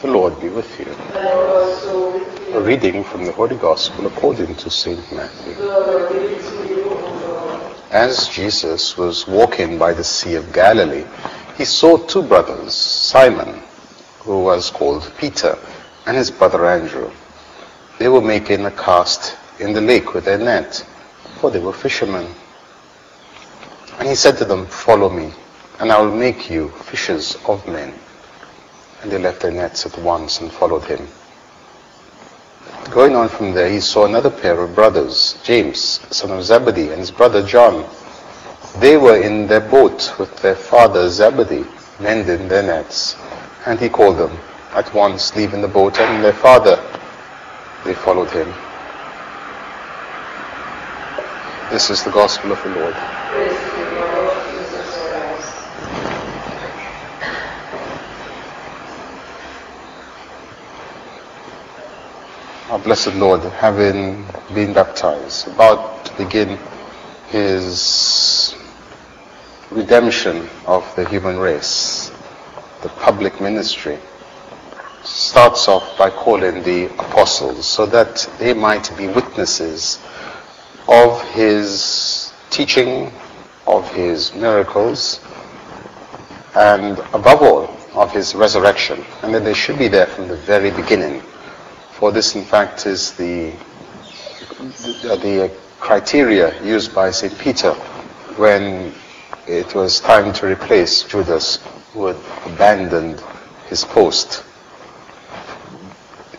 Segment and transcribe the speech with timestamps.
[0.00, 0.86] The Lord be with you.
[0.86, 5.12] with A reading from the Holy Gospel according to St.
[5.12, 5.54] Matthew.
[5.56, 7.00] To you.
[7.90, 11.04] As Jesus was walking by the Sea of Galilee,
[11.58, 13.60] he saw two brothers, Simon,
[14.20, 15.58] who was called Peter,
[16.06, 17.10] and his brother Andrew.
[17.98, 20.82] They were making a cast in the lake with their net,
[21.40, 22.26] for they were fishermen.
[23.98, 25.30] And he said to them, Follow me,
[25.78, 27.92] and I will make you fishers of men.
[29.02, 31.08] And they left their nets at once and followed him.
[32.90, 36.98] Going on from there, he saw another pair of brothers, James, son of Zebedee, and
[36.98, 37.88] his brother John.
[38.78, 41.64] They were in their boat with their father Zebedee,
[42.00, 43.16] mending their nets.
[43.66, 44.36] And he called them,
[44.72, 46.76] at once leaving the boat and their father.
[47.84, 48.52] They followed him.
[51.70, 53.89] This is the gospel of the Lord.
[62.70, 66.56] Our blessed Lord, having been baptized, about to begin
[67.26, 68.54] his
[69.72, 72.12] redemption of the human race,
[72.82, 73.98] the public ministry,
[75.02, 79.98] starts off by calling the apostles so that they might be witnesses
[80.86, 83.10] of his teaching,
[83.66, 85.18] of his miracles,
[86.54, 89.04] and above all, of his resurrection.
[89.24, 91.20] And that they should be there from the very beginning.
[92.00, 93.52] For this, in fact, is the,
[95.02, 97.38] the, the criteria used by St.
[97.38, 97.74] Peter
[98.38, 98.94] when
[99.46, 101.58] it was time to replace Judas,
[101.92, 103.22] who had abandoned
[103.68, 104.42] his post.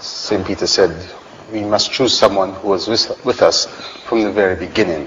[0.00, 0.46] St.
[0.46, 1.06] Peter said,
[1.52, 3.66] We must choose someone who was with, with us
[4.06, 5.06] from the very beginning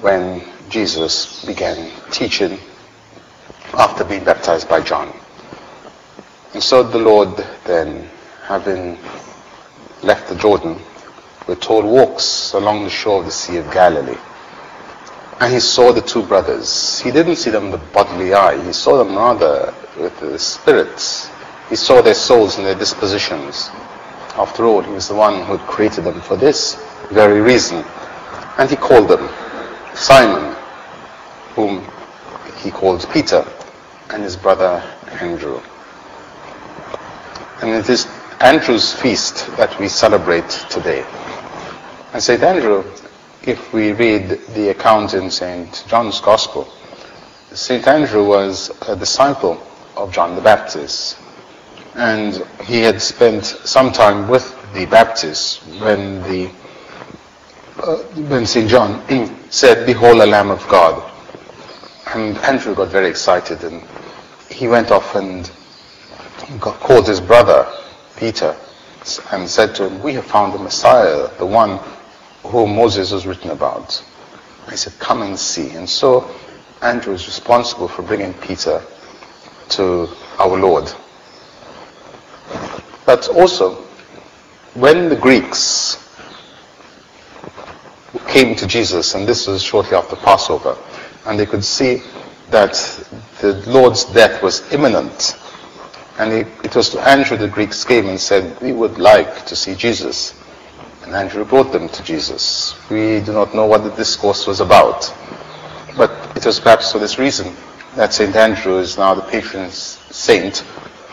[0.00, 2.58] when Jesus began teaching
[3.74, 5.12] after being baptized by John.
[6.54, 8.08] And so the Lord then,
[8.44, 8.96] having
[10.04, 10.78] left the Jordan,
[11.46, 14.18] we're told walks along the shore of the Sea of Galilee.
[15.40, 17.00] And he saw the two brothers.
[17.00, 18.62] He didn't see them with the bodily eye.
[18.64, 21.28] He saw them rather with the spirits.
[21.68, 23.70] He saw their souls and their dispositions.
[24.36, 26.76] After all, he was the one who had created them for this
[27.10, 27.84] very reason.
[28.58, 29.28] And he called them
[29.94, 30.54] Simon,
[31.54, 31.84] whom
[32.58, 33.44] he called Peter,
[34.10, 34.82] and his brother
[35.20, 35.60] Andrew.
[37.60, 38.06] And it is
[38.40, 41.04] Andrew's feast that we celebrate today.
[42.12, 42.42] And St.
[42.42, 42.84] Andrew,
[43.42, 45.84] if we read the account in St.
[45.88, 46.68] John's Gospel,
[47.52, 47.86] St.
[47.86, 49.62] Andrew was a disciple
[49.96, 51.18] of John the Baptist.
[51.94, 56.50] And he had spent some time with the Baptist when the
[57.82, 57.96] uh,
[58.28, 58.68] when St.
[58.68, 59.02] John
[59.50, 61.10] said, Behold the Lamb of God.
[62.14, 63.82] And Andrew got very excited and
[64.50, 65.50] he went off and
[66.60, 67.66] called his brother
[68.16, 68.56] Peter
[69.32, 71.78] and said to him, We have found the Messiah, the one
[72.42, 74.02] whom Moses was written about.
[74.70, 75.70] He said, Come and see.
[75.70, 76.30] And so
[76.82, 78.82] Andrew is responsible for bringing Peter
[79.70, 80.08] to
[80.38, 80.92] our Lord.
[83.06, 83.74] But also,
[84.74, 86.00] when the Greeks
[88.28, 90.76] came to Jesus, and this was shortly after Passover,
[91.26, 92.02] and they could see
[92.50, 92.72] that
[93.40, 95.36] the Lord's death was imminent,
[96.18, 99.56] and it, it was to Andrew the Greeks came and said, We would like to
[99.56, 100.34] see Jesus.
[101.02, 102.74] And Andrew brought them to Jesus.
[102.88, 105.12] We do not know what the discourse was about.
[105.96, 107.54] But it was perhaps for this reason
[107.96, 108.34] that St.
[108.34, 110.64] Andrew is now the patron saint,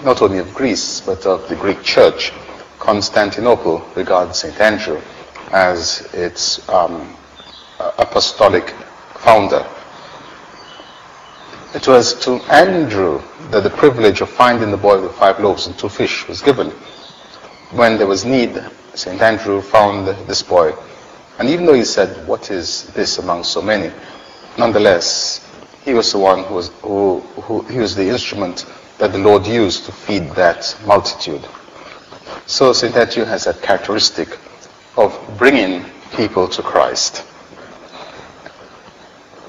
[0.04, 2.32] not only of Greece, but of the Greek church.
[2.80, 4.60] Constantinople regards St.
[4.60, 5.00] Andrew
[5.52, 7.16] as its um,
[8.00, 8.70] apostolic
[9.16, 9.68] founder.
[11.74, 13.22] It was to Andrew
[13.52, 16.70] that the privilege of finding the boy with five loaves and two fish was given.
[17.72, 18.62] When there was need,
[18.94, 19.22] St.
[19.22, 20.74] Andrew found this boy.
[21.40, 23.90] And even though he said, What is this among so many?
[24.58, 25.50] Nonetheless,
[25.86, 28.66] he was the one who was, who, who, he was the instrument
[28.98, 31.48] that the Lord used to feed that multitude.
[32.48, 32.98] So St.
[32.98, 34.38] Andrew has that characteristic
[34.98, 35.86] of bringing
[36.18, 37.24] people to Christ.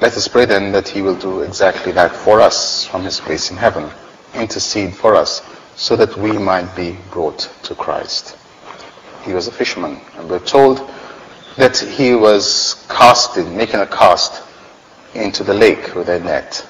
[0.03, 3.53] Let us pray then that he will do exactly that for us from his grace
[3.53, 3.89] in heaven,
[4.35, 5.43] intercede for us
[5.77, 8.37] so that we might be brought to Christ.
[9.23, 10.91] He was a fisherman, and we're told
[11.57, 14.43] that he was casting, making a cast
[15.15, 16.67] into the lake with a net.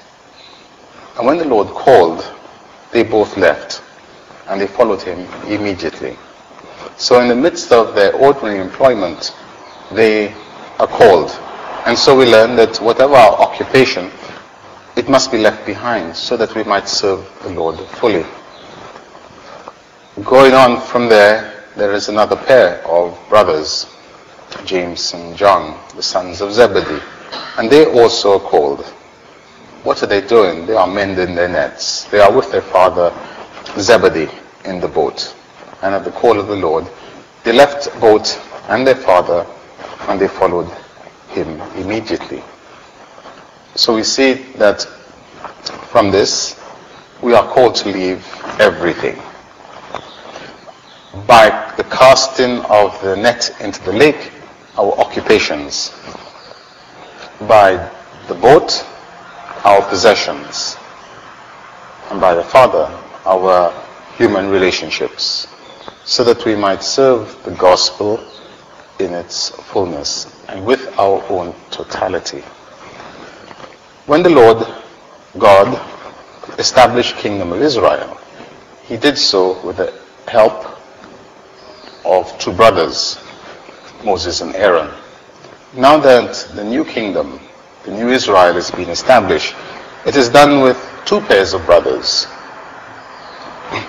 [1.17, 2.23] And when the Lord called,
[2.91, 3.81] they both left,
[4.47, 6.19] and they followed him immediately.
[6.97, 9.35] So in the midst of their ordinary employment,
[9.91, 10.35] they
[10.77, 11.35] are called.
[11.85, 14.09] And so we learn that whatever our occupation,
[14.95, 18.25] it must be left behind so that we might serve the Lord fully.
[20.23, 23.87] Going on from there, there is another pair of brothers,
[24.63, 27.03] James and John, the sons of Zebedee.
[27.57, 28.85] And they also are called.
[29.83, 30.65] What are they doing?
[30.65, 32.05] They are mending their nets.
[32.05, 33.13] They are with their father
[33.77, 34.31] Zebedee
[34.63, 35.35] in the boat.
[35.81, 36.87] And at the call of the Lord,
[37.43, 38.39] they left boat
[38.69, 39.45] and their father
[40.07, 40.71] and they followed
[41.33, 42.41] him immediately.
[43.75, 44.83] So we see that
[45.89, 46.59] from this,
[47.21, 48.25] we are called to leave
[48.59, 49.19] everything.
[51.27, 54.31] By the casting of the net into the lake,
[54.77, 55.91] our occupations.
[57.47, 57.89] By
[58.27, 58.85] the boat,
[59.63, 60.77] our possessions.
[62.09, 62.85] And by the Father,
[63.25, 63.71] our
[64.17, 65.47] human relationships.
[66.05, 68.17] So that we might serve the gospel
[68.99, 72.43] in its fullness and with our own totality.
[74.05, 74.67] When the Lord
[75.37, 75.79] God
[76.59, 78.17] established kingdom of Israel,
[78.83, 79.93] he did so with the
[80.27, 80.65] help
[82.05, 83.17] of two brothers,
[84.03, 84.89] Moses and Aaron.
[85.75, 87.39] Now that the new kingdom,
[87.83, 89.55] the new Israel has been established,
[90.05, 92.27] it is done with two pairs of brothers,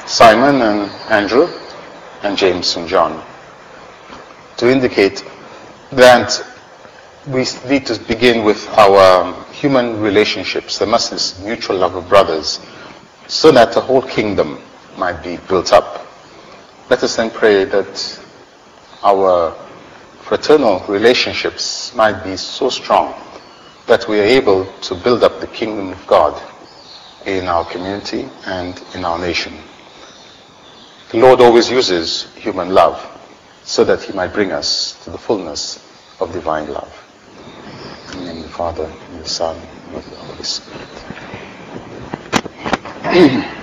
[0.06, 1.48] Simon and Andrew,
[2.22, 3.22] and James and John,
[4.56, 5.24] to indicate
[5.92, 6.44] that
[7.26, 10.78] we need to begin with our um, human relationships.
[10.78, 12.60] There must mutual love of brothers
[13.26, 14.60] so that the whole kingdom
[14.98, 16.06] might be built up.
[16.90, 18.20] Let us then pray that
[19.02, 19.56] our
[20.22, 23.14] fraternal relationships might be so strong
[23.86, 26.40] that we are able to build up the kingdom of God
[27.26, 29.54] in our community and in our nation.
[31.10, 33.13] The Lord always uses human love
[33.64, 35.81] so that he might bring us to the fullness
[36.20, 36.94] of divine love.
[38.12, 41.06] In the name of the Father, and the Son, and the Holy Spirit.